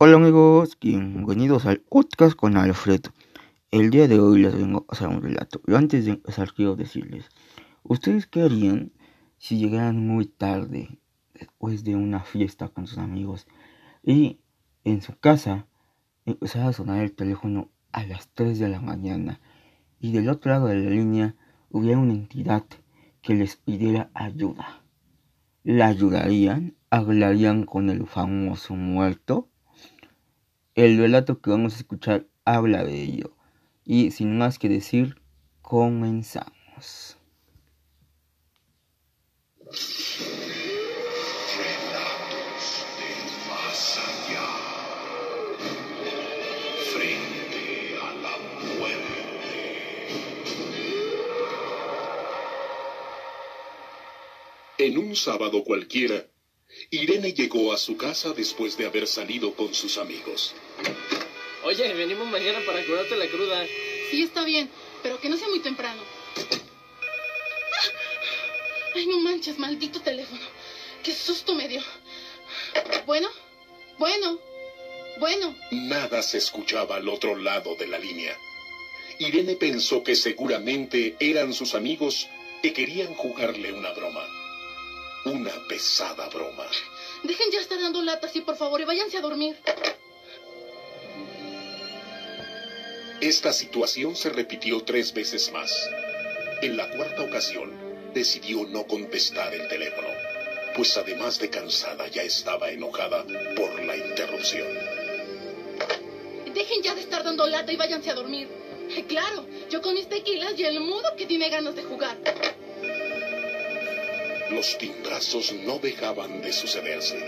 [0.00, 3.10] Hola amigos, bienvenidos al podcast con Alfredo.
[3.72, 5.60] El día de hoy les vengo a hacer un relato.
[5.74, 7.28] Antes de empezar quiero decirles,
[7.82, 8.92] ¿ustedes qué harían
[9.38, 11.00] si llegaran muy tarde
[11.34, 13.48] después de una fiesta con sus amigos
[14.04, 14.38] y
[14.84, 15.66] en su casa
[16.26, 19.40] empezara a sonar el teléfono a las 3 de la mañana
[19.98, 21.34] y del otro lado de la línea
[21.70, 22.64] hubiera una entidad
[23.20, 24.84] que les pidiera ayuda?
[25.64, 26.76] ¿La ayudarían?
[26.88, 29.48] ¿Hablarían con el famoso muerto?
[30.78, 33.36] El relato que vamos a escuchar habla de ello.
[33.84, 35.20] Y sin más que decir,
[35.60, 37.18] comenzamos.
[43.48, 44.46] Más allá.
[46.94, 48.38] Frente a la.
[54.78, 56.24] En un sábado cualquiera,
[56.90, 60.54] Irene llegó a su casa después de haber salido con sus amigos.
[61.64, 63.66] Oye, venimos mañana para curarte la cruda.
[64.10, 64.70] Sí, está bien,
[65.02, 66.00] pero que no sea muy temprano.
[66.36, 67.90] ¡Ah!
[68.94, 70.40] Ay, no manches, maldito teléfono.
[71.02, 71.82] Qué susto me dio.
[73.04, 73.28] Bueno,
[73.98, 74.38] bueno,
[75.20, 75.54] bueno.
[75.70, 78.34] Nada se escuchaba al otro lado de la línea.
[79.18, 82.28] Irene pensó que seguramente eran sus amigos
[82.62, 84.26] que querían jugarle una broma.
[85.28, 86.64] Una pesada broma.
[87.22, 89.56] Dejen ya estar dando latas y por favor y váyanse a dormir.
[93.20, 95.70] Esta situación se repitió tres veces más.
[96.62, 97.72] En la cuarta ocasión,
[98.14, 100.08] decidió no contestar el teléfono,
[100.74, 104.66] pues además de cansada ya estaba enojada por la interrupción.
[106.54, 108.48] Dejen ya de estar dando lata y váyanse a dormir.
[109.06, 112.16] Claro, yo con mis tequilas y el mudo que tiene ganas de jugar.
[114.50, 117.18] Los timbrazos no dejaban de sucederse,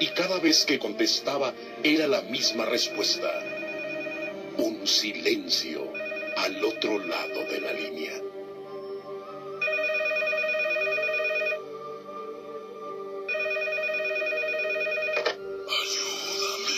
[0.00, 3.32] y cada vez que contestaba era la misma respuesta.
[4.58, 5.90] Un silencio
[6.36, 8.12] al otro lado de la línea.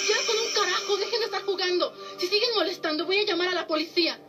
[0.09, 1.93] Ya con un carajo, dejen de estar jugando.
[2.19, 4.21] Si siguen molestando, voy a llamar a la policía.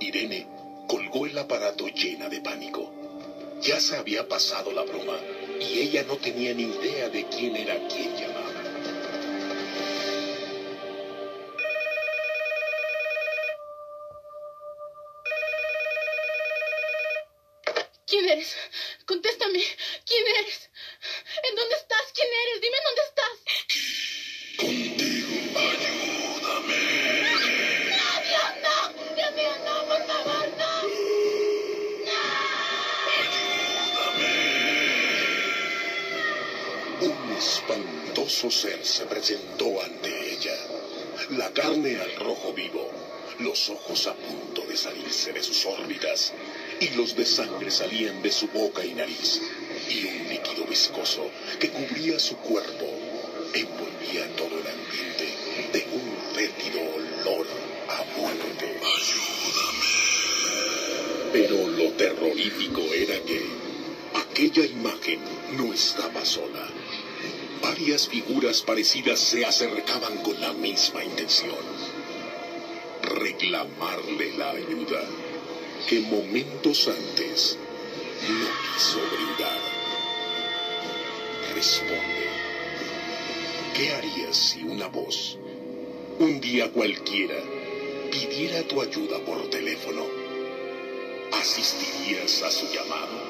[0.00, 0.46] Irene
[0.88, 3.05] colgó el aparato llena de pánico.
[3.60, 5.18] Ya se había pasado la broma
[5.60, 8.62] y ella no tenía ni idea de quién era quien llamaba.
[18.06, 18.56] ¿Quién eres?
[19.06, 19.62] Contéstame.
[20.06, 20.70] ¿Quién eres?
[21.48, 22.12] ¿En dónde estás?
[22.14, 22.60] ¿Quién eres?
[22.60, 23.25] Dime en dónde estás.
[38.36, 40.54] Espantoso ser se presentó ante ella.
[41.30, 42.90] La carne al rojo vivo,
[43.38, 46.34] los ojos a punto de salirse de sus órbitas,
[46.80, 49.40] y los de sangre salían de su boca y nariz,
[49.88, 52.86] y un líquido viscoso que cubría su cuerpo
[53.54, 55.26] envolvía todo el ambiente
[55.72, 57.46] de un fétido olor
[57.88, 58.76] a muerte.
[61.32, 63.42] Pero lo terrorífico era que
[64.14, 65.20] aquella imagen
[65.56, 66.68] no estaba sola.
[67.62, 71.56] Varias figuras parecidas se acercaban con la misma intención.
[73.02, 75.02] Reclamarle la ayuda
[75.88, 77.58] que momentos antes
[78.28, 79.60] no quiso brindar.
[81.54, 82.28] Responde,
[83.74, 85.38] ¿qué harías si una voz,
[86.18, 87.36] un día cualquiera,
[88.10, 90.04] pidiera tu ayuda por teléfono?
[91.32, 93.25] ¿Asistirías a su llamado?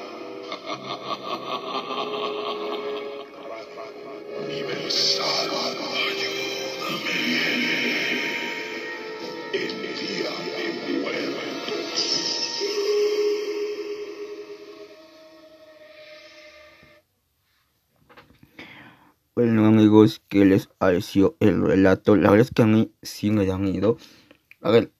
[19.37, 22.15] Bueno amigos, ¿qué les pareció el relato?
[22.15, 23.97] La verdad es que a mí sí me da miedo.
[24.61, 24.91] A ver,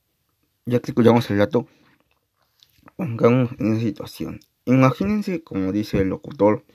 [0.68, 1.66] ya que escuchamos el relato,
[2.96, 4.40] pongamos en esa situación.
[4.66, 6.66] Imagínense, como dice el locutor,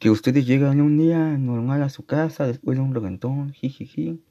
[0.00, 4.22] que ustedes llegan un día normal a su casa después de un reventón, jijiji,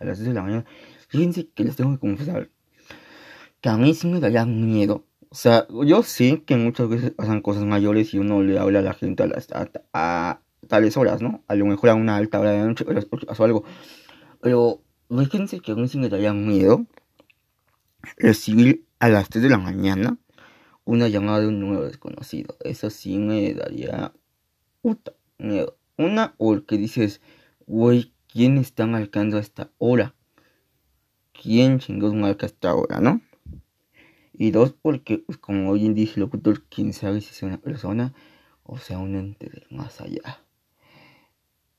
[0.00, 0.64] a las 10 de la mañana.
[1.06, 2.50] Fíjense que les tengo que confesar
[3.60, 5.06] que a mí sí me daría miedo.
[5.28, 8.82] O sea, yo sé que muchas veces pasan cosas mayores y uno le habla a
[8.82, 9.46] la gente a, las,
[9.92, 10.41] a
[10.72, 11.44] tales horas, ¿no?
[11.48, 13.62] A lo mejor a una alta hora de la noche o algo.
[14.40, 14.80] Pero
[15.10, 16.86] fíjense que a mí sí me daría miedo
[18.16, 20.16] recibir a las 3 de la mañana
[20.84, 22.56] una llamada de un número desconocido.
[22.60, 24.14] Eso sí me daría
[24.80, 25.76] puta miedo.
[25.98, 27.20] Una, porque dices,
[27.66, 30.14] güey, quién están marcando hasta ahora.
[31.34, 33.20] ¿Quién chingados marca hasta ahora, no?
[34.32, 37.58] Y dos, porque pues, como hoy en dice el locutor, quién sabe si es una
[37.58, 38.14] persona
[38.64, 40.40] o sea un ente del más allá.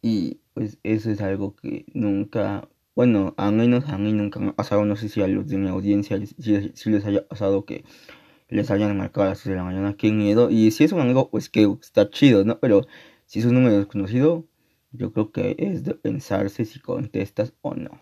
[0.03, 4.83] Y pues eso es algo que nunca, bueno, a menos a mí nunca ha pasado,
[4.83, 7.85] no sé si a los de mi audiencia si, les haya pasado que
[8.49, 10.49] les hayan marcado a las 6 de la mañana, qué miedo.
[10.51, 12.59] Y si es un amigo, pues que está chido, ¿no?
[12.59, 12.85] Pero
[13.27, 14.45] si es un número desconocido,
[14.91, 18.01] yo creo que es de pensarse si contestas o no.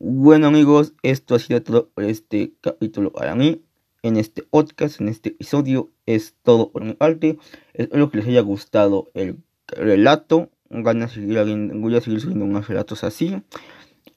[0.00, 3.62] Bueno amigos, esto ha sido todo por este capítulo para mí.
[4.02, 7.38] En este podcast, en este episodio, es todo por mi parte.
[7.72, 9.38] Espero que les haya gustado el
[9.76, 10.50] relato.
[10.70, 11.38] Van a seguir,
[11.74, 13.42] voy a seguir subiendo unos relatos así.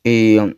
[0.03, 0.55] Eh,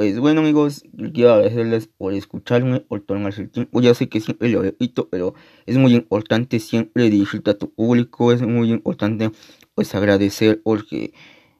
[0.00, 0.82] pues bueno amigos,
[1.12, 3.82] quiero agradecerles por escucharme, por tomarse el tiempo.
[3.82, 5.34] Ya sé que siempre lo repito, pero
[5.66, 8.32] es muy importante siempre dirigirte a tu público.
[8.32, 9.30] Es muy importante
[9.74, 11.12] pues agradecer porque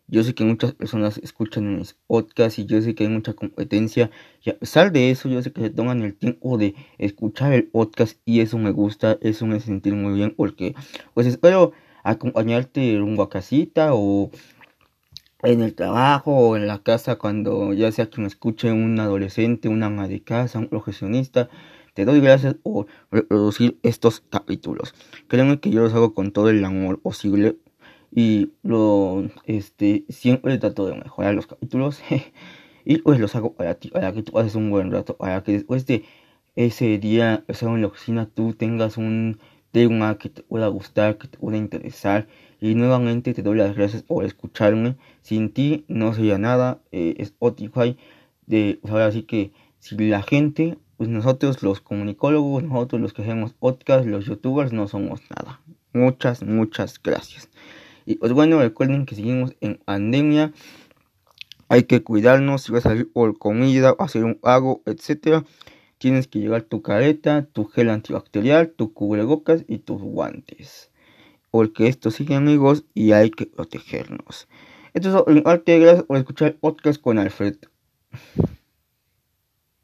[0.07, 4.11] yo sé que muchas personas escuchan mis podcasts y yo sé que hay mucha competencia.
[4.43, 7.65] Y a pesar de eso, yo sé que se toman el tiempo de escuchar el
[7.69, 10.75] podcast y eso me gusta, eso me sentir muy bien porque
[11.13, 14.31] pues espero acompañarte rumbo a casita o
[15.43, 19.69] en el trabajo o en la casa cuando ya sea que me escuche un adolescente,
[19.69, 21.49] una ama de casa, un profesionista.
[21.95, 24.95] Te doy gracias por reproducir estos capítulos.
[25.29, 27.57] Créeme que yo los hago con todo el amor posible
[28.15, 32.01] y lo este siempre trato de mejorar los capítulos
[32.85, 35.53] y pues los hago para ti para que tú haces un buen rato para que
[35.53, 36.05] después de
[36.57, 39.39] ese día estar en la oficina tú tengas un
[39.73, 42.29] tema que te pueda gustar que te pueda interesar
[42.61, 47.97] y nuevamente te doy las gracias por escucharme sin ti no sería nada eh, Spotify
[48.47, 53.23] de pues ahora sí que si la gente pues nosotros los comunicólogos nosotros los que
[53.23, 55.61] hacemos podcast los youtubers no somos nada
[55.93, 57.49] muchas muchas gracias
[58.11, 60.53] y pues bueno, recuerden que seguimos en pandemia.
[61.69, 65.45] Hay que cuidarnos si vas a salir por comida, hacer un hago, etcétera.
[66.01, 70.91] Tienes que llevar tu careta, tu gel antibacterial, tu cubrebocas y tus guantes.
[71.51, 74.49] Porque esto sigue amigos y hay que protegernos.
[74.95, 75.25] Esto es todo.
[75.27, 77.57] Gracias por escuchar el podcast con Alfred.